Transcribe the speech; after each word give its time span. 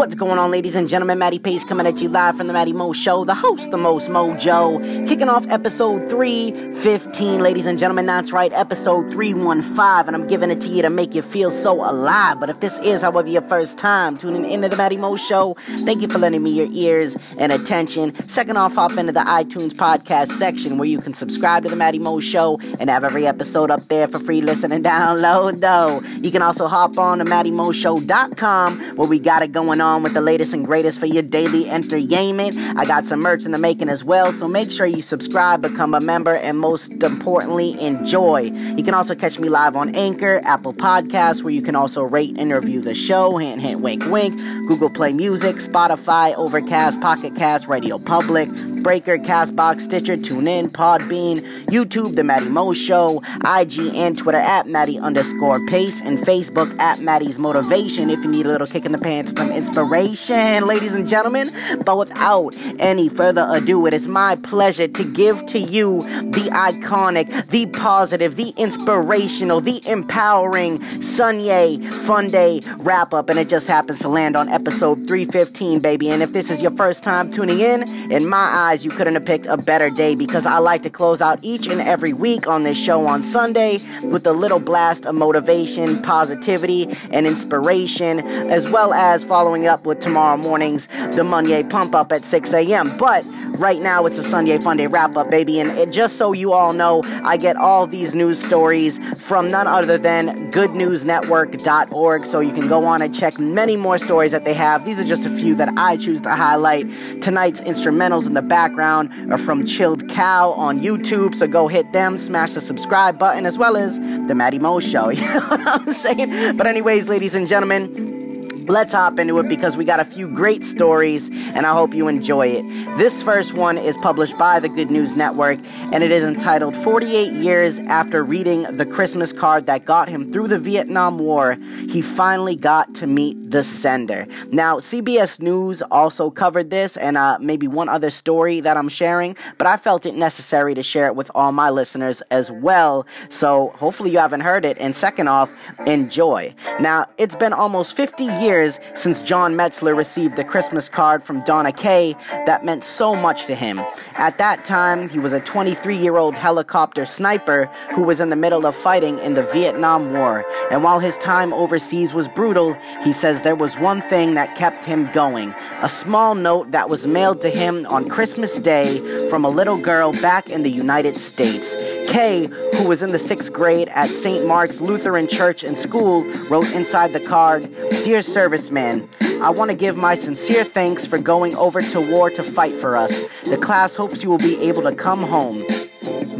What's 0.00 0.14
going 0.14 0.38
on, 0.38 0.50
ladies 0.50 0.76
and 0.76 0.88
gentlemen? 0.88 1.18
Matty 1.18 1.38
Pace 1.38 1.62
coming 1.62 1.86
at 1.86 2.00
you 2.00 2.08
live 2.08 2.34
from 2.38 2.46
the 2.46 2.54
Matty 2.54 2.72
Mo 2.72 2.94
Show, 2.94 3.26
the 3.26 3.34
host, 3.34 3.70
the 3.70 3.76
most 3.76 4.08
mojo, 4.08 5.06
kicking 5.06 5.28
off 5.28 5.46
episode 5.48 6.08
315, 6.08 7.38
ladies 7.38 7.66
and 7.66 7.78
gentlemen. 7.78 8.06
That's 8.06 8.32
right, 8.32 8.50
episode 8.54 9.12
315, 9.12 10.06
and 10.06 10.16
I'm 10.16 10.26
giving 10.26 10.50
it 10.50 10.62
to 10.62 10.68
you 10.68 10.80
to 10.80 10.88
make 10.88 11.14
you 11.14 11.20
feel 11.20 11.50
so 11.50 11.74
alive. 11.74 12.40
But 12.40 12.48
if 12.48 12.60
this 12.60 12.78
is, 12.78 13.02
however, 13.02 13.28
your 13.28 13.42
first 13.42 13.76
time 13.76 14.16
tuning 14.16 14.50
into 14.50 14.70
the 14.70 14.76
Matty 14.76 14.96
Mo 14.96 15.18
Show, 15.18 15.54
thank 15.84 16.00
you 16.00 16.08
for 16.08 16.16
lending 16.16 16.42
me 16.42 16.52
your 16.52 16.68
ears 16.72 17.18
and 17.36 17.52
attention. 17.52 18.18
Second 18.26 18.56
off, 18.56 18.76
hop 18.76 18.96
into 18.96 19.12
the 19.12 19.20
iTunes 19.20 19.72
podcast 19.72 20.28
section 20.28 20.78
where 20.78 20.88
you 20.88 20.98
can 20.98 21.12
subscribe 21.12 21.64
to 21.64 21.68
the 21.68 21.76
Matty 21.76 21.98
Mo 21.98 22.20
Show 22.20 22.58
and 22.80 22.88
have 22.88 23.04
every 23.04 23.26
episode 23.26 23.70
up 23.70 23.86
there 23.88 24.08
for 24.08 24.18
free 24.18 24.40
listen 24.40 24.72
and 24.72 24.82
download, 24.92 25.60
though. 25.60 26.00
You 26.22 26.30
can 26.30 26.40
also 26.40 26.68
hop 26.68 26.96
on 26.96 27.18
to 27.18 27.26
MattyMoShow.com 27.26 28.96
where 28.96 29.06
we 29.06 29.18
got 29.18 29.42
it 29.42 29.52
going 29.52 29.82
on 29.82 29.89
with 29.98 30.14
the 30.14 30.20
latest 30.20 30.54
and 30.54 30.64
greatest 30.64 31.00
for 31.00 31.06
your 31.06 31.22
daily 31.22 31.68
entertainment. 31.68 32.56
I 32.76 32.84
got 32.84 33.04
some 33.04 33.20
merch 33.20 33.44
in 33.44 33.50
the 33.50 33.58
making 33.58 33.88
as 33.88 34.04
well, 34.04 34.32
so 34.32 34.46
make 34.46 34.70
sure 34.70 34.86
you 34.86 35.02
subscribe, 35.02 35.62
become 35.62 35.94
a 35.94 36.00
member, 36.00 36.34
and 36.34 36.58
most 36.58 36.90
importantly, 37.02 37.80
enjoy. 37.80 38.42
You 38.76 38.82
can 38.84 38.94
also 38.94 39.14
catch 39.14 39.38
me 39.38 39.48
live 39.48 39.76
on 39.76 39.94
Anchor, 39.94 40.40
Apple 40.44 40.72
Podcasts, 40.72 41.42
where 41.42 41.52
you 41.52 41.62
can 41.62 41.74
also 41.74 42.02
rate 42.02 42.36
and 42.38 42.52
review 42.52 42.80
the 42.80 42.94
show. 42.94 43.36
Hint, 43.36 43.60
hint, 43.60 43.80
wink, 43.80 44.04
wink. 44.06 44.38
Google 44.68 44.90
Play 44.90 45.12
Music, 45.12 45.56
Spotify, 45.56 46.34
Overcast, 46.36 47.00
Pocket 47.00 47.34
Cast, 47.34 47.66
Radio 47.66 47.98
Public, 47.98 48.48
Breaker, 48.82 49.18
Castbox, 49.18 49.82
Stitcher, 49.82 50.16
TuneIn, 50.16 50.68
Podbean, 50.68 51.38
YouTube, 51.66 52.14
The 52.14 52.24
Matty 52.24 52.48
Mo 52.48 52.72
Show, 52.72 53.22
IG 53.44 53.94
and 53.94 54.16
Twitter 54.16 54.38
at 54.38 54.68
Matty 54.68 54.98
underscore 54.98 55.64
Pace, 55.66 56.00
and 56.00 56.18
Facebook 56.18 56.78
at 56.78 57.00
Matty's 57.00 57.38
Motivation 57.38 58.10
if 58.10 58.22
you 58.24 58.30
need 58.30 58.46
a 58.46 58.48
little 58.48 58.66
kick 58.66 58.84
in 58.84 58.92
the 58.92 58.98
pants, 58.98 59.32
some 59.36 59.50
inspiration, 59.50 59.69
ladies 59.76 60.94
and 60.94 61.08
gentlemen. 61.08 61.48
But 61.84 61.96
without 61.98 62.56
any 62.78 63.08
further 63.08 63.46
ado, 63.48 63.86
it 63.86 63.94
is 63.94 64.08
my 64.08 64.36
pleasure 64.36 64.88
to 64.88 65.04
give 65.12 65.44
to 65.46 65.58
you 65.58 66.02
the 66.02 66.50
iconic, 66.52 67.48
the 67.48 67.66
positive, 67.66 68.36
the 68.36 68.52
inspirational, 68.56 69.60
the 69.60 69.80
empowering 69.88 70.78
Sunye 70.78 71.92
Fun 72.06 72.28
Day 72.28 72.60
wrap 72.78 73.14
up, 73.14 73.30
and 73.30 73.38
it 73.38 73.48
just 73.48 73.68
happens 73.68 74.00
to 74.00 74.08
land 74.08 74.36
on 74.36 74.48
episode 74.48 75.06
315, 75.06 75.80
baby. 75.80 76.10
And 76.10 76.22
if 76.22 76.32
this 76.32 76.50
is 76.50 76.62
your 76.62 76.72
first 76.72 77.04
time 77.04 77.30
tuning 77.30 77.60
in, 77.60 77.88
in 78.10 78.28
my 78.28 78.38
eyes, 78.38 78.84
you 78.84 78.90
couldn't 78.90 79.14
have 79.14 79.24
picked 79.24 79.46
a 79.46 79.56
better 79.56 79.90
day 79.90 80.14
because 80.14 80.46
I 80.46 80.58
like 80.58 80.82
to 80.82 80.90
close 80.90 81.20
out 81.20 81.38
each 81.42 81.66
and 81.66 81.80
every 81.80 82.12
week 82.12 82.46
on 82.46 82.62
this 82.62 82.78
show 82.78 83.06
on 83.06 83.22
Sunday 83.22 83.78
with 84.02 84.26
a 84.26 84.32
little 84.32 84.60
blast 84.60 85.06
of 85.06 85.14
motivation, 85.14 86.02
positivity, 86.02 86.86
and 87.10 87.26
inspiration, 87.26 88.20
as 88.50 88.70
well 88.70 88.92
as 88.92 89.24
following 89.24 89.59
up 89.66 89.86
with 89.86 90.00
tomorrow 90.00 90.36
morning's 90.36 90.86
The 91.14 91.24
Monday 91.24 91.62
Pump 91.62 91.94
Up 91.94 92.12
at 92.12 92.24
6 92.24 92.52
a.m. 92.54 92.96
But 92.96 93.24
right 93.58 93.80
now 93.80 94.06
it's 94.06 94.18
a 94.18 94.22
Sunday 94.22 94.58
Fun 94.58 94.76
Day 94.76 94.86
wrap 94.86 95.16
up, 95.16 95.30
baby. 95.30 95.60
And 95.60 95.70
it, 95.70 95.90
just 95.90 96.16
so 96.16 96.32
you 96.32 96.52
all 96.52 96.72
know, 96.72 97.02
I 97.24 97.36
get 97.36 97.56
all 97.56 97.86
these 97.86 98.14
news 98.14 98.42
stories 98.42 98.98
from 99.20 99.48
none 99.48 99.66
other 99.66 99.98
than 99.98 100.50
goodnewsnetwork.org. 100.50 102.26
So 102.26 102.40
you 102.40 102.52
can 102.52 102.68
go 102.68 102.84
on 102.84 103.02
and 103.02 103.14
check 103.14 103.38
many 103.38 103.76
more 103.76 103.98
stories 103.98 104.32
that 104.32 104.44
they 104.44 104.54
have. 104.54 104.84
These 104.84 104.98
are 104.98 105.04
just 105.04 105.24
a 105.24 105.30
few 105.30 105.54
that 105.56 105.72
I 105.76 105.96
choose 105.96 106.20
to 106.22 106.30
highlight. 106.30 106.90
Tonight's 107.22 107.60
instrumentals 107.60 108.26
in 108.26 108.34
the 108.34 108.42
background 108.42 109.32
are 109.32 109.38
from 109.38 109.64
Chilled 109.64 110.08
Cow 110.08 110.50
on 110.52 110.80
YouTube. 110.80 111.34
So 111.34 111.46
go 111.46 111.68
hit 111.68 111.92
them, 111.92 112.18
smash 112.18 112.54
the 112.54 112.60
subscribe 112.60 113.18
button, 113.18 113.46
as 113.46 113.58
well 113.58 113.76
as 113.76 113.98
the 113.98 114.34
Matty 114.34 114.58
Mo 114.58 114.80
Show. 114.80 115.10
You 115.20 115.26
know 115.34 115.40
what 115.40 115.66
I'm 115.66 115.92
saying? 115.92 116.56
But, 116.56 116.66
anyways, 116.66 117.10
ladies 117.10 117.34
and 117.34 117.46
gentlemen, 117.46 118.19
let's 118.68 118.92
hop 118.92 119.18
into 119.18 119.38
it 119.38 119.48
because 119.48 119.76
we 119.76 119.84
got 119.84 120.00
a 120.00 120.04
few 120.04 120.28
great 120.28 120.64
stories 120.64 121.28
and 121.30 121.66
I 121.66 121.72
hope 121.72 121.94
you 121.94 122.08
enjoy 122.08 122.48
it. 122.48 122.62
This 122.98 123.22
first 123.22 123.54
one 123.54 123.78
is 123.78 123.96
published 123.98 124.36
by 124.38 124.60
the 124.60 124.68
Good 124.68 124.90
News 124.90 125.16
Network 125.16 125.58
and 125.92 126.04
it 126.04 126.10
is 126.10 126.24
entitled 126.24 126.76
48 126.76 127.32
Years 127.32 127.78
After 127.80 128.24
Reading 128.24 128.62
the 128.76 128.86
Christmas 128.86 129.32
Card 129.32 129.66
That 129.66 129.84
Got 129.84 130.08
Him 130.08 130.32
Through 130.32 130.48
the 130.48 130.58
Vietnam 130.58 131.18
War, 131.18 131.56
He 131.88 132.02
Finally 132.02 132.56
Got 132.56 132.94
to 132.96 133.06
Meet 133.06 133.39
the 133.50 133.64
Sender. 133.64 134.26
Now, 134.50 134.76
CBS 134.76 135.40
News 135.40 135.82
also 135.90 136.30
covered 136.30 136.70
this 136.70 136.96
and 136.96 137.16
uh, 137.16 137.38
maybe 137.40 137.66
one 137.66 137.88
other 137.88 138.10
story 138.10 138.60
that 138.60 138.76
I'm 138.76 138.88
sharing, 138.88 139.36
but 139.58 139.66
I 139.66 139.76
felt 139.76 140.06
it 140.06 140.14
necessary 140.14 140.74
to 140.74 140.82
share 140.82 141.06
it 141.06 141.16
with 141.16 141.30
all 141.34 141.52
my 141.52 141.70
listeners 141.70 142.22
as 142.30 142.50
well. 142.50 143.06
So 143.28 143.72
hopefully 143.76 144.10
you 144.12 144.18
haven't 144.18 144.40
heard 144.40 144.64
it. 144.64 144.76
And 144.78 144.94
second 144.94 145.28
off, 145.28 145.52
enjoy. 145.86 146.54
Now, 146.78 147.06
it's 147.18 147.34
been 147.34 147.52
almost 147.52 147.96
50 147.96 148.24
years 148.24 148.78
since 148.94 149.20
John 149.20 149.54
Metzler 149.54 149.96
received 149.96 150.36
the 150.36 150.44
Christmas 150.44 150.88
card 150.88 151.22
from 151.22 151.40
Donna 151.40 151.72
Kay 151.72 152.14
that 152.46 152.64
meant 152.64 152.84
so 152.84 153.16
much 153.16 153.46
to 153.46 153.54
him. 153.54 153.80
At 154.14 154.38
that 154.38 154.64
time, 154.64 155.08
he 155.08 155.18
was 155.18 155.32
a 155.32 155.40
23 155.40 155.96
year 155.96 156.16
old 156.16 156.36
helicopter 156.36 157.04
sniper 157.04 157.66
who 157.94 158.02
was 158.02 158.20
in 158.20 158.30
the 158.30 158.36
middle 158.36 158.64
of 158.66 158.76
fighting 158.76 159.18
in 159.18 159.34
the 159.34 159.42
Vietnam 159.42 160.12
War. 160.12 160.44
And 160.70 160.84
while 160.84 161.00
his 161.00 161.18
time 161.18 161.52
overseas 161.52 162.14
was 162.14 162.28
brutal, 162.28 162.74
he 163.02 163.12
says 163.12 163.39
there 163.42 163.56
was 163.56 163.78
one 163.78 164.02
thing 164.02 164.34
that 164.34 164.56
kept 164.56 164.84
him 164.84 165.10
going 165.12 165.54
a 165.82 165.88
small 165.88 166.34
note 166.34 166.70
that 166.72 166.88
was 166.88 167.06
mailed 167.06 167.40
to 167.40 167.48
him 167.48 167.86
on 167.86 168.08
Christmas 168.08 168.58
Day 168.58 169.28
from 169.28 169.44
a 169.44 169.48
little 169.48 169.76
girl 169.76 170.12
back 170.12 170.50
in 170.50 170.62
the 170.62 170.70
United 170.70 171.16
States. 171.16 171.74
Kay, 172.08 172.46
who 172.74 172.86
was 172.86 173.02
in 173.02 173.12
the 173.12 173.18
sixth 173.18 173.52
grade 173.52 173.88
at 173.90 174.14
St. 174.14 174.46
Mark's 174.46 174.80
Lutheran 174.80 175.26
Church 175.26 175.64
and 175.64 175.78
School, 175.78 176.24
wrote 176.48 176.70
inside 176.72 177.12
the 177.12 177.20
card 177.20 177.62
Dear 178.04 178.20
serviceman, 178.20 179.08
I 179.42 179.50
want 179.50 179.70
to 179.70 179.76
give 179.76 179.96
my 179.96 180.14
sincere 180.14 180.64
thanks 180.64 181.06
for 181.06 181.18
going 181.18 181.54
over 181.56 181.82
to 181.82 182.00
war 182.00 182.30
to 182.30 182.42
fight 182.42 182.76
for 182.76 182.96
us. 182.96 183.22
The 183.44 183.56
class 183.56 183.94
hopes 183.94 184.22
you 184.22 184.28
will 184.28 184.38
be 184.38 184.60
able 184.68 184.82
to 184.82 184.94
come 184.94 185.22
home. 185.22 185.64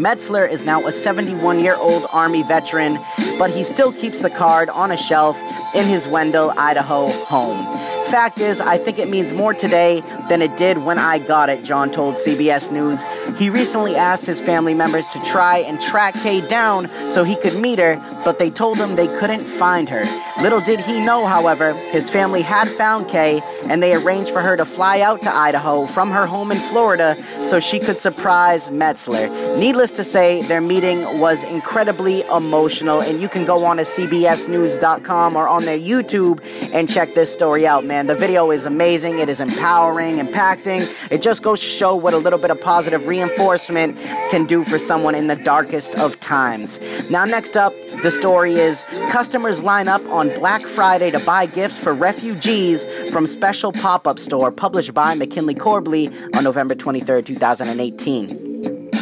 Metzler 0.00 0.50
is 0.50 0.65
now 0.65 0.87
a 0.87 0.93
71 0.93 1.61
year 1.61 1.77
old 1.77 2.06
Army 2.11 2.43
veteran, 2.43 2.99
but 3.38 3.50
he 3.50 3.65
still 3.65 3.93
keeps 3.93 4.21
the 4.21 4.31
card 4.31 4.69
on 4.71 4.91
a 4.91 4.97
shelf 4.97 5.38
in 5.75 5.86
his 5.86 6.06
Wendell, 6.08 6.53
Idaho 6.56 7.08
home. 7.25 7.66
Fact 8.10 8.41
is, 8.41 8.60
I 8.60 8.76
think 8.76 8.98
it 8.98 9.09
means 9.09 9.32
more 9.32 9.54
today 9.54 10.00
than 10.28 10.43
it 10.43 10.56
did 10.56 10.78
when 10.78 10.98
I 10.98 11.21
got 11.21 11.48
it, 11.48 11.62
John 11.62 11.93
told 11.93 12.16
CBS 12.16 12.72
News. 12.72 13.00
He 13.38 13.48
recently 13.50 13.94
asked 13.94 14.26
his 14.26 14.41
family 14.41 14.75
members 14.75 15.06
to 15.10 15.21
try 15.21 15.59
and 15.59 15.81
track 15.81 16.15
Kay 16.15 16.41
down 16.41 16.91
so 17.09 17.22
he 17.22 17.37
could 17.37 17.54
meet 17.54 17.78
her, 17.78 17.97
but 18.25 18.41
they 18.41 18.50
told 18.50 18.78
him 18.78 18.97
they 18.97 19.06
couldn't 19.06 19.47
find 19.47 19.88
her. 19.88 20.04
Little 20.43 20.60
did 20.60 20.81
he 20.81 20.99
know, 20.99 21.25
however, 21.26 21.72
his 21.72 22.10
family 22.10 22.43
had 22.43 22.69
found 22.69 23.09
Kay 23.09 23.41
and 23.69 23.81
they 23.81 23.94
arranged 23.94 24.32
for 24.32 24.43
her 24.43 24.56
to 24.56 24.65
fly 24.65 25.00
out 25.00 25.22
to 25.22 25.32
Idaho 25.32 25.87
from 25.87 26.10
her 26.10 26.26
home 26.26 26.50
in 26.50 26.59
Florida 26.59 27.16
so 27.44 27.60
she 27.60 27.78
could 27.78 28.00
surprise 28.00 28.69
Metzler. 28.70 29.56
Needless 29.56 29.93
to 29.93 30.03
say, 30.04 30.43
their 30.43 30.60
meeting 30.60 31.20
was 31.20 31.44
incredibly 31.44 32.22
emotional, 32.22 33.00
and 33.00 33.20
you 33.20 33.28
can 33.28 33.44
go 33.44 33.65
on 33.65 33.76
to 33.76 33.84
CBSNews.com 33.84 35.37
or 35.37 35.47
on 35.49 35.65
their 35.65 35.78
YouTube 35.78 36.43
and 36.75 36.88
check 36.88 37.15
this 37.15 37.32
story 37.32 37.66
out, 37.66 37.84
man. 37.84 38.00
The 38.06 38.15
video 38.16 38.50
is 38.50 38.66
amazing, 38.66 39.19
it 39.19 39.28
is 39.28 39.41
empowering, 39.41 40.16
impacting. 40.16 40.93
It 41.11 41.22
just 41.22 41.43
goes 41.43 41.61
to 41.61 41.66
show 41.66 41.94
what 41.94 42.12
a 42.12 42.19
little 42.19 42.38
bit 42.38 42.50
of 42.50 42.61
positive 42.61 43.06
reinforcement 43.06 43.97
can 44.31 44.47
do 44.47 44.65
for 44.65 44.78
someone 44.78 45.15
in 45.15 45.28
the 45.28 45.37
darkest 45.37 45.94
of 45.94 46.19
times. 46.19 46.81
Now, 47.09 47.25
next 47.25 47.56
up, 47.56 47.72
the 48.03 48.11
story 48.11 48.55
is 48.55 48.83
customers 49.11 49.62
line 49.62 49.87
up 49.87 50.05
on 50.09 50.28
Black 50.41 50.66
Friday 50.66 51.11
to 51.12 51.21
buy 51.21 51.47
gifts 51.47 51.78
for 51.78 51.94
refugees 51.94 52.84
from 53.12 53.27
Special 53.27 53.71
Pop 53.72 54.09
Up 54.09 54.19
Store, 54.19 54.50
published 54.50 54.93
by 54.93 55.15
McKinley 55.15 55.55
Corbally 55.55 56.11
on 56.34 56.43
November 56.43 56.75
23, 56.75 57.22
2018. 57.22 58.50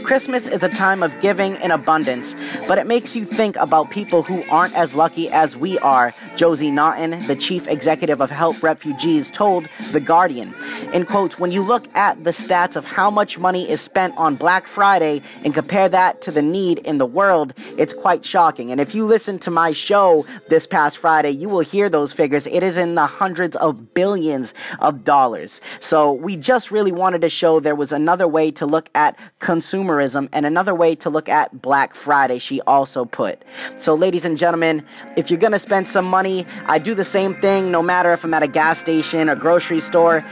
Christmas 0.09 0.47
is 0.47 0.63
a 0.63 0.69
time 0.69 1.03
of 1.03 1.13
giving 1.21 1.55
in 1.57 1.69
abundance, 1.69 2.35
but 2.67 2.79
it 2.79 2.87
makes 2.87 3.15
you 3.15 3.23
think 3.23 3.55
about 3.57 3.91
people 3.91 4.23
who 4.23 4.43
aren't 4.49 4.73
as 4.73 4.95
lucky 4.95 5.29
as 5.29 5.55
we 5.55 5.77
are, 5.79 6.15
Josie 6.35 6.71
Naughton, 6.71 7.27
the 7.27 7.35
chief 7.35 7.67
executive 7.67 8.19
of 8.19 8.31
Help 8.31 8.63
Refugees, 8.63 9.29
told 9.29 9.69
The 9.91 9.99
Guardian. 9.99 10.55
In 10.93 11.05
quotes, 11.05 11.37
when 11.37 11.51
you 11.51 11.61
look 11.61 11.87
at 11.95 12.23
the 12.23 12.31
stats 12.31 12.75
of 12.75 12.85
how 12.85 13.11
much 13.11 13.37
money 13.37 13.69
is 13.69 13.81
spent 13.81 14.17
on 14.17 14.35
Black 14.35 14.65
Friday 14.65 15.21
and 15.45 15.53
compare 15.53 15.87
that 15.87 16.21
to 16.21 16.31
the 16.31 16.41
need 16.41 16.79
in 16.79 16.97
the 16.97 17.05
world, 17.05 17.53
it's 17.77 17.93
quite 17.93 18.25
shocking. 18.25 18.71
And 18.71 18.81
if 18.81 18.95
you 18.95 19.05
listen 19.05 19.37
to 19.39 19.51
my 19.51 19.73
show 19.73 20.25
this 20.47 20.65
past 20.65 20.97
Friday, 20.97 21.29
you 21.29 21.49
will 21.49 21.59
hear 21.59 21.87
those 21.87 22.13
figures. 22.13 22.47
It 22.47 22.63
is 22.63 22.77
in 22.77 22.95
the 22.95 23.05
hundreds 23.05 23.55
of 23.57 23.93
billions 23.93 24.55
of 24.79 25.03
dollars. 25.03 25.61
So 25.79 26.13
we 26.13 26.35
just 26.35 26.71
really 26.71 26.91
wanted 26.91 27.21
to 27.21 27.29
show 27.29 27.59
there 27.59 27.75
was 27.75 27.91
another 27.91 28.27
way 28.27 28.49
to 28.51 28.65
look 28.65 28.89
at 28.95 29.15
consumer 29.37 29.98
and 29.99 30.45
another 30.45 30.73
way 30.73 30.95
to 30.95 31.09
look 31.09 31.29
at 31.29 31.61
Black 31.61 31.95
Friday, 31.95 32.39
she 32.39 32.61
also 32.61 33.05
put. 33.05 33.43
So, 33.77 33.95
ladies 33.95 34.25
and 34.25 34.37
gentlemen, 34.37 34.85
if 35.17 35.29
you're 35.29 35.39
gonna 35.39 35.59
spend 35.59 35.87
some 35.87 36.05
money, 36.05 36.45
I 36.65 36.79
do 36.79 36.93
the 36.95 37.05
same 37.05 37.39
thing 37.41 37.71
no 37.71 37.81
matter 37.81 38.13
if 38.13 38.23
I'm 38.23 38.33
at 38.33 38.43
a 38.43 38.47
gas 38.47 38.79
station, 38.79 39.29
a 39.29 39.35
grocery 39.35 39.79
store. 39.79 40.23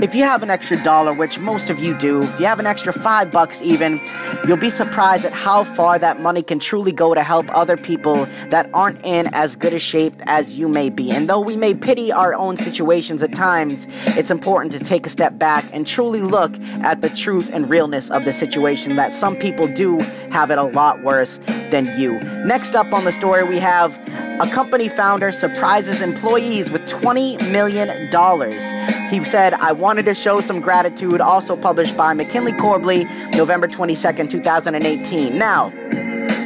If 0.00 0.12
you 0.12 0.24
have 0.24 0.42
an 0.42 0.50
extra 0.50 0.82
dollar, 0.82 1.14
which 1.14 1.38
most 1.38 1.70
of 1.70 1.78
you 1.78 1.96
do, 1.96 2.22
if 2.22 2.40
you 2.40 2.46
have 2.46 2.58
an 2.58 2.66
extra 2.66 2.92
five 2.92 3.30
bucks 3.30 3.62
even, 3.62 4.00
you'll 4.46 4.56
be 4.56 4.68
surprised 4.68 5.24
at 5.24 5.32
how 5.32 5.62
far 5.62 6.00
that 6.00 6.20
money 6.20 6.42
can 6.42 6.58
truly 6.58 6.90
go 6.90 7.14
to 7.14 7.22
help 7.22 7.46
other 7.56 7.76
people 7.76 8.26
that 8.48 8.68
aren't 8.74 9.04
in 9.06 9.32
as 9.32 9.54
good 9.54 9.72
a 9.72 9.78
shape 9.78 10.14
as 10.24 10.58
you 10.58 10.68
may 10.68 10.90
be. 10.90 11.12
And 11.12 11.28
though 11.28 11.40
we 11.40 11.56
may 11.56 11.74
pity 11.74 12.10
our 12.10 12.34
own 12.34 12.56
situations 12.56 13.22
at 13.22 13.34
times, 13.34 13.86
it's 14.08 14.32
important 14.32 14.72
to 14.72 14.80
take 14.80 15.06
a 15.06 15.10
step 15.10 15.38
back 15.38 15.64
and 15.72 15.86
truly 15.86 16.20
look 16.20 16.58
at 16.82 17.00
the 17.00 17.08
truth 17.10 17.50
and 17.54 17.70
realness 17.70 18.10
of 18.10 18.24
the 18.24 18.32
situation 18.32 18.96
that 18.96 19.14
some 19.14 19.36
people 19.36 19.72
do 19.74 20.00
have 20.30 20.50
it 20.50 20.58
a 20.58 20.64
lot 20.64 21.04
worse 21.04 21.38
than 21.70 21.86
you. 21.98 22.18
Next 22.44 22.74
up 22.74 22.92
on 22.92 23.04
the 23.04 23.12
story, 23.12 23.44
we 23.44 23.58
have 23.58 23.96
a 24.40 24.48
company 24.48 24.88
founder 24.88 25.30
surprises 25.30 26.00
employees 26.00 26.70
with 26.70 26.82
$20 26.86 27.52
million. 27.52 27.88
He 29.08 29.24
said, 29.24 29.54
I 29.54 29.70
wanted 29.72 30.06
to 30.06 30.14
show 30.14 30.40
some 30.40 30.60
gratitude, 30.60 31.20
also 31.20 31.56
published 31.56 31.96
by 31.96 32.12
McKinley 32.14 32.52
Corbally, 32.52 33.04
November 33.36 33.68
22nd, 33.68 34.28
2018. 34.30 35.38
Now, 35.38 35.72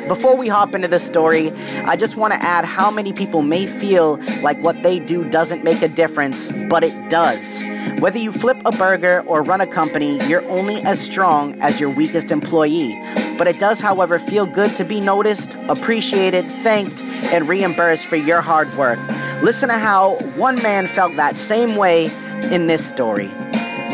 before 0.08 0.36
we 0.36 0.48
hop 0.48 0.74
into 0.74 0.88
the 0.88 0.98
story, 0.98 1.52
I 1.84 1.96
just 1.96 2.16
want 2.16 2.32
to 2.32 2.42
add 2.42 2.64
how 2.64 2.90
many 2.90 3.12
people 3.12 3.42
may 3.42 3.66
feel 3.66 4.16
like 4.42 4.58
what 4.62 4.82
they 4.82 4.98
do 4.98 5.28
doesn't 5.28 5.62
make 5.62 5.82
a 5.82 5.88
difference, 5.88 6.50
but 6.68 6.82
it 6.82 7.10
does. 7.10 7.62
Whether 8.00 8.18
you 8.18 8.32
flip 8.32 8.60
a 8.64 8.72
burger 8.72 9.22
or 9.26 9.42
run 9.42 9.60
a 9.60 9.66
company, 9.66 10.22
you're 10.26 10.48
only 10.48 10.82
as 10.82 11.00
strong 11.00 11.60
as 11.60 11.78
your 11.78 11.90
weakest 11.90 12.30
employee. 12.30 13.00
But 13.36 13.48
it 13.48 13.58
does, 13.58 13.80
however, 13.80 14.18
feel 14.18 14.46
good 14.46 14.74
to 14.76 14.84
be 14.84 15.00
noticed, 15.00 15.54
appreciated, 15.68 16.44
thanked, 16.46 17.02
and 17.32 17.48
reimbursed 17.48 18.06
for 18.06 18.16
your 18.16 18.40
hard 18.40 18.72
work. 18.74 18.98
Listen 19.42 19.68
to 19.68 19.78
how 19.78 20.16
one 20.36 20.56
man 20.62 20.86
felt 20.86 21.16
that 21.16 21.36
same 21.36 21.76
way 21.76 22.06
in 22.50 22.66
this 22.66 22.84
story. 22.86 23.30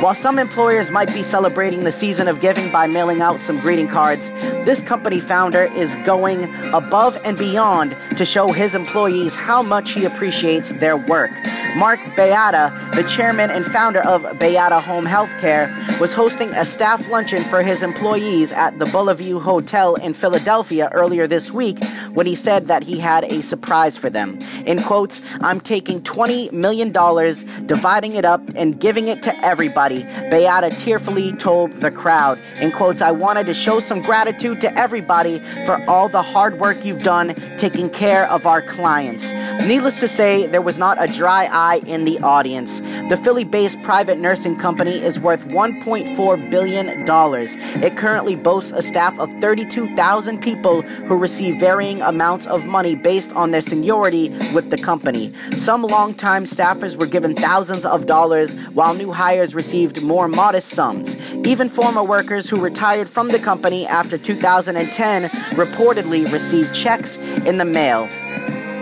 While 0.05 0.15
some 0.15 0.39
employers 0.39 0.91
might 0.91 1.15
be 1.15 1.23
celebrating 1.23 1.85
the 1.85 1.91
season 1.91 2.29
of 2.29 2.43
giving 2.43 2.71
by 2.71 2.87
mailing 2.87 3.23
out 3.23 3.41
some 3.41 3.59
greeting 3.59 3.89
cards, 3.89 4.29
this 4.67 4.83
company 4.83 5.19
founder 5.19 5.63
is 5.63 5.95
going 6.05 6.45
above 6.75 7.19
and 7.25 7.39
beyond 7.39 7.97
to 8.19 8.27
show 8.27 8.53
his 8.53 8.75
employees 8.75 9.35
how 9.35 9.63
much 9.63 9.93
he 9.93 10.05
appreciates 10.05 10.73
their 10.73 10.99
work. 10.99 11.31
Mark 11.75 11.99
Baiada, 12.17 12.95
the 12.95 13.03
chairman 13.03 13.51
and 13.51 13.67
founder 13.67 14.01
of 14.07 14.23
Bayada 14.39 14.81
Home 14.81 15.05
Healthcare, 15.05 15.69
was 15.99 16.15
hosting 16.15 16.51
a 16.51 16.65
staff 16.65 17.09
luncheon 17.09 17.43
for 17.45 17.65
his 17.65 17.83
employees 17.83 18.53
at 18.53 18.79
the 18.79 18.87
Bellevue 18.87 19.41
Hotel 19.41 19.97
in 19.97 20.15
Philadelphia 20.15 20.89
earlier 20.93 21.27
this 21.27 21.51
week 21.51 21.83
when 22.13 22.27
he 22.27 22.37
said 22.37 22.69
that 22.69 22.85
he 22.85 23.01
had 23.01 23.25
a 23.25 23.43
surprise 23.43 23.97
for 23.97 24.09
them. 24.09 24.39
In 24.67 24.81
quotes, 24.85 25.21
I'm 25.41 25.61
taking 25.61 26.01
$20 26.03 26.53
million, 26.53 26.93
dividing 27.67 28.15
it 28.15 28.25
up, 28.25 28.41
and 28.55 28.79
giving 28.79 29.09
it 29.09 29.21
to 29.23 29.37
everybody, 29.45 30.05
Baiada 30.05 30.79
tearfully 30.79 31.33
told 31.33 31.73
the 31.73 31.91
crowd. 31.91 32.39
In 32.61 32.71
quotes, 32.71 33.03
I 33.03 33.11
wanted 33.11 33.47
to 33.47 33.55
show 33.55 33.81
some 33.81 34.01
gratitude 34.01 34.61
to 34.61 34.79
everybody 34.79 35.41
for 35.67 35.85
all 35.89 36.09
the 36.09 36.23
hard 36.23 36.61
work 36.61 36.85
you've 36.85 37.03
done 37.03 37.35
taking 37.59 37.91
care 37.91 38.31
of 38.31 38.47
our 38.47 38.63
clients. 38.63 39.33
Needless 39.67 39.99
to 40.01 40.09
say, 40.09 40.47
there 40.47 40.63
was 40.63 40.79
not 40.79 41.03
a 41.03 41.13
dry 41.13 41.47
eye 41.47 41.64
in 41.87 42.05
the 42.05 42.19
audience. 42.21 42.81
The 43.09 43.21
Philly 43.23 43.45
based 43.45 43.83
private 43.83 44.19
nursing 44.19 44.57
company 44.57 44.93
is 44.93 45.19
worth 45.19 45.47
$1.4 45.47 46.51
billion. 46.51 47.05
It 47.83 47.97
currently 47.97 48.37
boasts 48.37 48.73
a 48.73 48.83
staff 48.83 49.19
of 49.19 49.33
32,000 49.41 50.41
people 50.41 50.83
who 50.83 51.17
receive 51.17 51.59
varying 51.59 52.03
amounts 52.03 52.47
of 52.47 52.67
money 52.67 52.95
based 52.95 53.33
on 53.33 53.51
their 53.51 53.61
seniority 53.61 54.29
with 54.53 54.71
the 54.71 54.79
company. 54.79 55.33
Some 55.57 55.83
longtime 55.83 56.45
staffers 56.45 56.97
were 56.99 57.07
given 57.07 57.35
thousands 57.35 57.85
of 57.85 58.07
dollars, 58.07 58.55
while 58.75 58.95
new 58.95 59.13
hires 59.13 59.55
received 59.55 60.03
more 60.03 60.29
modest 60.29 60.69
sums. 60.71 61.17
Even 61.47 61.69
former 61.69 62.05
workers 62.05 62.49
who 62.49 62.61
retired 62.61 63.09
from 63.09 63.29
the 63.29 63.39
company 63.39 63.87
after 63.87 64.19
2010 64.19 65.31
reportedly 65.57 66.31
received 66.33 66.75
checks 66.75 67.17
in 67.47 67.59
the 67.59 67.65
mail. 67.65 68.09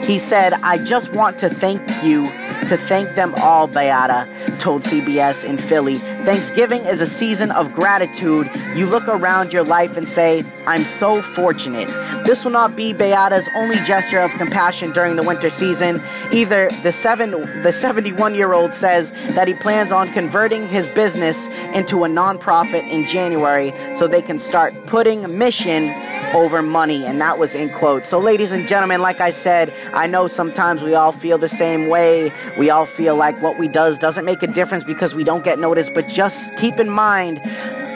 He 0.05 0.19
said, 0.19 0.55
I 0.63 0.79
just 0.79 1.13
want 1.13 1.39
to 1.39 1.49
thank 1.49 1.81
you 2.03 2.25
to 2.67 2.77
thank 2.77 3.15
them 3.15 3.35
all, 3.39 3.69
Baiada 3.69 4.27
told 4.59 4.83
CBS 4.83 5.45
in 5.45 5.59
Philly. 5.59 5.97
Thanksgiving 6.25 6.87
is 6.87 7.01
a 7.01 7.07
season 7.07 7.51
of 7.51 7.73
gratitude. 7.73 8.49
You 8.77 8.87
look 8.87 9.09
around 9.09 9.53
your 9.53 9.65
life 9.65 9.97
and 9.97 10.09
say, 10.09 10.45
I'm 10.69 10.85
so 10.85 11.21
fortunate. 11.21 11.89
This 12.25 12.45
will 12.45 12.53
not 12.53 12.77
be 12.77 12.95
Baiada's 12.95 13.49
only 13.57 13.75
gesture 13.79 14.21
of 14.21 14.31
compassion 14.33 14.93
during 14.93 15.17
the 15.17 15.25
winter 15.25 15.51
season. 15.51 16.01
Either 16.33 16.71
the 16.85 16.93
seven 16.93 17.33
the 17.63 17.73
71 17.73 18.37
year 18.37 18.53
old 18.53 18.73
says 18.73 19.11
that 19.35 19.49
he 19.49 19.55
plans 19.55 19.91
on 19.91 20.13
converting 20.13 20.69
his 20.69 20.89
business 20.91 21.49
into 21.75 22.05
a 22.05 22.09
nonprofit 22.09 22.89
in 22.89 23.05
January 23.05 23.73
so 23.93 24.07
they 24.07 24.23
can 24.23 24.39
start 24.39 24.75
putting 24.87 25.37
mission 25.37 25.89
over 26.35 26.63
money, 26.63 27.05
and 27.05 27.21
that 27.21 27.39
was 27.39 27.55
in 27.55 27.71
quotes. 27.71 28.09
So, 28.09 28.19
ladies 28.19 28.53
and 28.53 28.67
gentlemen, 28.67 29.01
like 29.01 29.21
I 29.21 29.31
said, 29.31 29.75
I 29.93 30.07
know 30.07 30.29
sometimes 30.29 30.83
we 30.83 30.95
all 30.95 31.13
feel 31.13 31.39
the 31.39 31.49
same 31.49 31.89
way. 31.89 32.33
We 32.59 32.71
all 32.71 32.87
feel 32.87 33.17
like 33.17 33.41
what 33.43 33.59
we 33.59 33.69
does 33.69 33.99
doesn't 33.99 34.25
make 34.25 34.43
a 34.43 34.47
difference 34.47 34.85
because 34.85 35.15
we 35.15 35.25
don't 35.25 35.45
get 35.45 35.59
noticed, 35.59 35.93
but 35.95 36.09
just 36.15 36.55
keep 36.57 36.79
in 36.79 36.91
mind 36.91 37.41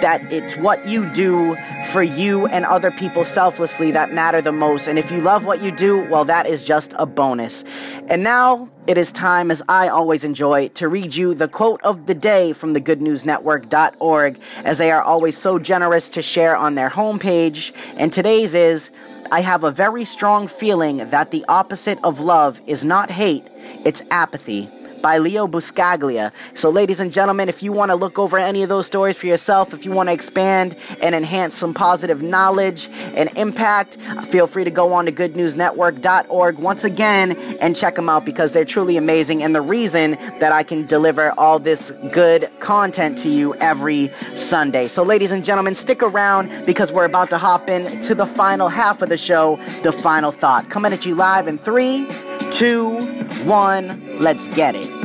that 0.00 0.30
it's 0.32 0.56
what 0.56 0.86
you 0.86 1.10
do 1.12 1.56
for 1.86 2.02
you 2.02 2.46
and 2.46 2.64
other 2.66 2.90
people 2.90 3.24
selflessly 3.24 3.90
that 3.92 4.12
matter 4.12 4.42
the 4.42 4.52
most. 4.52 4.86
And 4.86 4.98
if 4.98 5.10
you 5.10 5.20
love 5.20 5.44
what 5.44 5.62
you 5.62 5.70
do, 5.70 6.04
well, 6.08 6.24
that 6.26 6.46
is 6.46 6.64
just 6.64 6.92
a 6.96 7.06
bonus. 7.06 7.64
And 8.08 8.22
now 8.22 8.68
it 8.86 8.98
is 8.98 9.12
time, 9.12 9.50
as 9.50 9.62
I 9.68 9.88
always 9.88 10.22
enjoy, 10.24 10.68
to 10.68 10.88
read 10.88 11.14
you 11.14 11.34
the 11.34 11.48
quote 11.48 11.80
of 11.82 12.06
the 12.06 12.14
day 12.14 12.52
from 12.52 12.72
the 12.72 12.80
goodnewsnetwork.org, 12.80 14.38
as 14.64 14.78
they 14.78 14.90
are 14.90 15.02
always 15.02 15.36
so 15.36 15.58
generous 15.58 16.08
to 16.10 16.22
share 16.22 16.56
on 16.56 16.74
their 16.74 16.90
homepage. 16.90 17.72
And 17.96 18.12
today's 18.12 18.54
is 18.54 18.90
I 19.32 19.40
have 19.40 19.64
a 19.64 19.70
very 19.70 20.04
strong 20.04 20.46
feeling 20.46 20.98
that 20.98 21.30
the 21.30 21.44
opposite 21.48 21.98
of 22.04 22.20
love 22.20 22.60
is 22.66 22.84
not 22.84 23.10
hate, 23.10 23.46
it's 23.84 24.02
apathy 24.10 24.70
by 25.06 25.18
Leo 25.18 25.46
Buscaglia. 25.46 26.32
So, 26.54 26.68
ladies 26.68 26.98
and 26.98 27.12
gentlemen, 27.12 27.48
if 27.48 27.62
you 27.62 27.70
want 27.70 27.92
to 27.92 27.94
look 27.94 28.18
over 28.18 28.36
any 28.38 28.64
of 28.64 28.68
those 28.68 28.86
stories 28.86 29.16
for 29.16 29.28
yourself, 29.28 29.72
if 29.72 29.84
you 29.84 29.92
want 29.92 30.08
to 30.08 30.12
expand 30.12 30.74
and 31.00 31.14
enhance 31.14 31.54
some 31.54 31.72
positive 31.72 32.22
knowledge 32.22 32.88
and 33.14 33.30
impact, 33.36 33.98
feel 34.32 34.48
free 34.48 34.64
to 34.64 34.70
go 34.72 34.92
on 34.92 35.06
to 35.06 35.12
goodnewsnetwork.org 35.12 36.58
once 36.58 36.82
again 36.82 37.36
and 37.60 37.76
check 37.76 37.94
them 37.94 38.08
out 38.08 38.24
because 38.24 38.52
they're 38.52 38.64
truly 38.64 38.96
amazing 38.96 39.44
and 39.44 39.54
the 39.54 39.60
reason 39.60 40.18
that 40.40 40.50
I 40.50 40.64
can 40.64 40.84
deliver 40.86 41.30
all 41.38 41.60
this 41.60 41.92
good 42.12 42.50
content 42.58 43.16
to 43.18 43.28
you 43.28 43.54
every 43.60 44.10
Sunday. 44.34 44.88
So, 44.88 45.04
ladies 45.04 45.30
and 45.30 45.44
gentlemen, 45.44 45.76
stick 45.76 46.02
around 46.02 46.50
because 46.66 46.90
we're 46.90 47.04
about 47.04 47.28
to 47.28 47.38
hop 47.38 47.68
in 47.68 48.00
to 48.00 48.16
the 48.16 48.26
final 48.26 48.68
half 48.68 49.02
of 49.02 49.08
the 49.08 49.16
show, 49.16 49.54
the 49.84 49.92
final 49.92 50.32
thought. 50.32 50.68
Coming 50.68 50.92
at 50.92 51.06
you 51.06 51.14
live 51.14 51.46
in 51.46 51.58
three, 51.58 52.08
two, 52.50 52.98
one, 53.44 54.18
let's 54.18 54.48
get 54.56 54.74
it. 54.74 54.95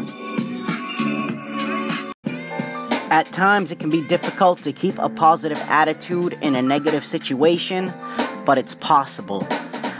At 3.11 3.29
times, 3.33 3.73
it 3.73 3.79
can 3.79 3.89
be 3.89 4.07
difficult 4.07 4.63
to 4.63 4.71
keep 4.71 4.97
a 4.97 5.09
positive 5.09 5.57
attitude 5.67 6.37
in 6.41 6.55
a 6.55 6.61
negative 6.61 7.03
situation, 7.03 7.93
but 8.45 8.57
it's 8.57 8.73
possible. 8.75 9.45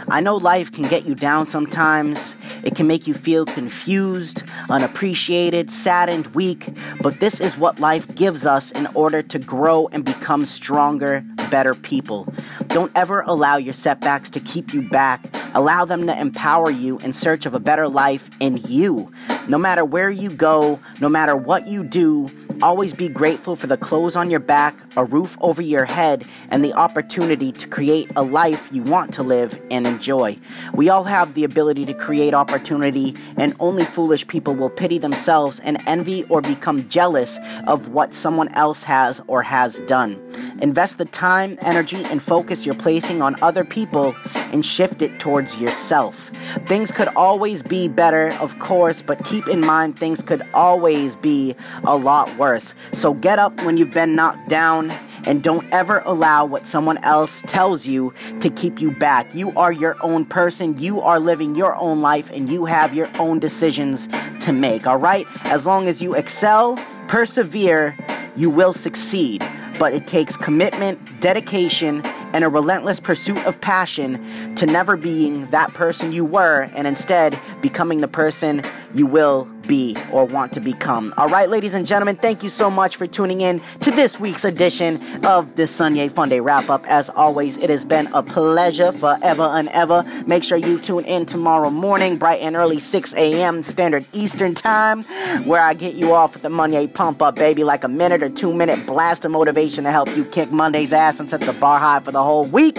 I 0.08 0.22
know 0.22 0.36
life 0.36 0.72
can 0.72 0.84
get 0.84 1.04
you 1.04 1.14
down 1.14 1.46
sometimes. 1.46 2.38
It 2.62 2.74
can 2.74 2.86
make 2.86 3.06
you 3.06 3.12
feel 3.12 3.44
confused, 3.44 4.44
unappreciated, 4.70 5.70
saddened, 5.70 6.28
weak, 6.28 6.70
but 7.02 7.20
this 7.20 7.38
is 7.38 7.58
what 7.58 7.78
life 7.78 8.12
gives 8.14 8.46
us 8.46 8.70
in 8.70 8.88
order 8.94 9.22
to 9.22 9.38
grow 9.38 9.88
and 9.92 10.06
become 10.06 10.46
stronger, 10.46 11.22
better 11.50 11.74
people. 11.74 12.32
Don't 12.68 12.92
ever 12.94 13.20
allow 13.26 13.58
your 13.58 13.74
setbacks 13.74 14.30
to 14.30 14.40
keep 14.40 14.72
you 14.72 14.88
back. 14.88 15.22
Allow 15.54 15.84
them 15.84 16.06
to 16.06 16.18
empower 16.18 16.70
you 16.70 16.98
in 17.00 17.12
search 17.12 17.44
of 17.44 17.52
a 17.52 17.60
better 17.60 17.88
life 17.88 18.30
in 18.40 18.56
you. 18.56 19.12
No 19.48 19.58
matter 19.58 19.84
where 19.84 20.08
you 20.08 20.30
go, 20.30 20.80
no 20.98 21.10
matter 21.10 21.36
what 21.36 21.66
you 21.66 21.84
do, 21.84 22.30
Always 22.62 22.94
be 22.94 23.08
grateful 23.08 23.56
for 23.56 23.66
the 23.66 23.76
clothes 23.76 24.14
on 24.14 24.30
your 24.30 24.38
back, 24.38 24.76
a 24.96 25.04
roof 25.04 25.36
over 25.40 25.60
your 25.60 25.84
head, 25.84 26.24
and 26.48 26.64
the 26.64 26.72
opportunity 26.74 27.50
to 27.50 27.66
create 27.66 28.08
a 28.14 28.22
life 28.22 28.68
you 28.70 28.84
want 28.84 29.12
to 29.14 29.24
live 29.24 29.60
and 29.72 29.84
enjoy. 29.84 30.38
We 30.72 30.88
all 30.88 31.02
have 31.02 31.34
the 31.34 31.42
ability 31.42 31.86
to 31.86 31.94
create 31.94 32.34
opportunity, 32.34 33.16
and 33.36 33.56
only 33.58 33.84
foolish 33.84 34.28
people 34.28 34.54
will 34.54 34.70
pity 34.70 34.98
themselves 34.98 35.58
and 35.58 35.82
envy 35.88 36.22
or 36.28 36.40
become 36.40 36.88
jealous 36.88 37.40
of 37.66 37.88
what 37.88 38.14
someone 38.14 38.48
else 38.50 38.84
has 38.84 39.20
or 39.26 39.42
has 39.42 39.80
done. 39.80 40.22
Invest 40.62 40.98
the 40.98 41.04
time, 41.06 41.58
energy, 41.60 42.04
and 42.04 42.22
focus 42.22 42.64
you're 42.64 42.76
placing 42.76 43.20
on 43.20 43.34
other 43.42 43.64
people 43.64 44.14
and 44.34 44.64
shift 44.64 45.02
it 45.02 45.18
towards 45.18 45.58
yourself. 45.58 46.30
Things 46.66 46.92
could 46.92 47.08
always 47.16 47.64
be 47.64 47.88
better, 47.88 48.32
of 48.34 48.56
course, 48.60 49.02
but 49.02 49.24
keep 49.24 49.48
in 49.48 49.60
mind 49.60 49.98
things 49.98 50.22
could 50.22 50.40
always 50.54 51.16
be 51.16 51.56
a 51.82 51.96
lot 51.96 52.34
worse. 52.36 52.74
So 52.92 53.12
get 53.12 53.40
up 53.40 53.60
when 53.64 53.76
you've 53.76 53.92
been 53.92 54.14
knocked 54.14 54.48
down 54.48 54.92
and 55.26 55.42
don't 55.42 55.66
ever 55.72 56.00
allow 56.04 56.44
what 56.44 56.64
someone 56.64 56.98
else 56.98 57.42
tells 57.46 57.84
you 57.84 58.14
to 58.38 58.48
keep 58.48 58.80
you 58.80 58.92
back. 58.92 59.34
You 59.34 59.50
are 59.56 59.72
your 59.72 59.96
own 60.00 60.24
person, 60.24 60.78
you 60.78 61.00
are 61.00 61.18
living 61.18 61.56
your 61.56 61.74
own 61.74 62.00
life, 62.00 62.30
and 62.30 62.48
you 62.48 62.66
have 62.66 62.94
your 62.94 63.10
own 63.18 63.40
decisions 63.40 64.08
to 64.42 64.52
make, 64.52 64.86
all 64.86 64.96
right? 64.96 65.26
As 65.44 65.66
long 65.66 65.88
as 65.88 66.00
you 66.00 66.14
excel, 66.14 66.76
persevere, 67.08 67.96
you 68.36 68.48
will 68.48 68.72
succeed. 68.72 69.44
But 69.82 69.94
it 69.94 70.06
takes 70.06 70.36
commitment, 70.36 71.00
dedication, 71.18 72.02
and 72.32 72.44
a 72.44 72.48
relentless 72.48 73.00
pursuit 73.00 73.44
of 73.44 73.60
passion 73.60 74.54
to 74.54 74.64
never 74.64 74.96
being 74.96 75.50
that 75.50 75.74
person 75.74 76.12
you 76.12 76.24
were 76.24 76.70
and 76.76 76.86
instead 76.86 77.36
becoming 77.62 77.98
the 77.98 78.06
person 78.06 78.62
you 78.94 79.06
will 79.08 79.50
be 79.62 79.96
or 80.10 80.24
want 80.24 80.52
to 80.52 80.60
become. 80.60 81.14
All 81.16 81.28
right, 81.28 81.48
ladies 81.48 81.74
and 81.74 81.86
gentlemen, 81.86 82.16
thank 82.16 82.42
you 82.42 82.48
so 82.48 82.70
much 82.70 82.96
for 82.96 83.06
tuning 83.06 83.40
in 83.40 83.60
to 83.80 83.90
this 83.90 84.18
week's 84.18 84.44
edition 84.44 85.00
of 85.24 85.56
the 85.56 85.66
Sunday 85.66 86.08
Funday 86.08 86.42
wrap 86.42 86.68
up. 86.68 86.84
As 86.86 87.08
always, 87.10 87.56
it 87.56 87.70
has 87.70 87.84
been 87.84 88.08
a 88.14 88.22
pleasure 88.22 88.92
forever 88.92 89.42
and 89.42 89.68
ever. 89.68 90.02
Make 90.26 90.44
sure 90.44 90.58
you 90.58 90.78
tune 90.78 91.04
in 91.04 91.26
tomorrow 91.26 91.70
morning, 91.70 92.18
bright 92.18 92.40
and 92.40 92.56
early, 92.56 92.78
6 92.78 93.14
a.m. 93.14 93.62
Standard 93.62 94.06
Eastern 94.12 94.54
Time, 94.54 95.04
where 95.44 95.62
I 95.62 95.74
get 95.74 95.94
you 95.94 96.12
off 96.12 96.34
with 96.34 96.42
the 96.42 96.50
Monday 96.50 96.86
pump 96.86 97.22
up, 97.22 97.36
baby, 97.36 97.64
like 97.64 97.84
a 97.84 97.88
minute 97.88 98.22
or 98.22 98.30
two 98.30 98.52
minute 98.52 98.84
blast 98.86 99.24
of 99.24 99.30
motivation 99.30 99.84
to 99.84 99.90
help 99.90 100.14
you 100.16 100.24
kick 100.24 100.50
Monday's 100.50 100.92
ass 100.92 101.20
and 101.20 101.28
set 101.28 101.40
the 101.40 101.52
bar 101.52 101.78
high 101.78 102.00
for 102.00 102.12
the 102.12 102.22
whole 102.22 102.44
week. 102.44 102.78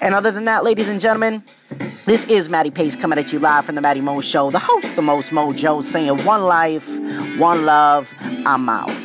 And 0.00 0.14
other 0.14 0.30
than 0.30 0.44
that, 0.46 0.64
ladies 0.64 0.88
and 0.88 1.00
gentlemen, 1.00 1.44
this 2.06 2.24
is 2.26 2.48
Matty 2.48 2.70
Pace 2.70 2.96
coming 2.96 3.18
at 3.18 3.32
you 3.32 3.38
live 3.38 3.64
from 3.64 3.74
the 3.74 3.80
Matty 3.80 4.00
Mo 4.00 4.20
Show, 4.20 4.50
the 4.50 4.58
host, 4.58 4.96
the 4.96 5.02
most 5.02 5.30
mojo, 5.30 5.82
saying 5.82 6.24
one 6.24 6.42
life, 6.44 6.88
one 7.38 7.64
love, 7.64 8.12
I'm 8.20 8.68
out. 8.68 8.99